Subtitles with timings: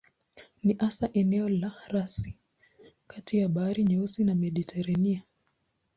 [0.63, 2.37] Ni hasa eneo la rasi
[3.07, 5.23] kati ya Bahari Nyeusi na Mediteranea.